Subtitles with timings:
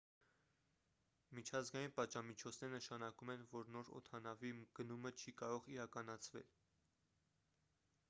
[1.39, 6.53] միջազգային պատժամիջոցները նշանակում են որ նոր օդանավի գնումը չի կարող իրականացվել